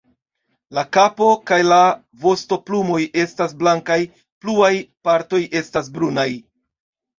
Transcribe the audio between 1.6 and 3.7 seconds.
la vostoplumoj estas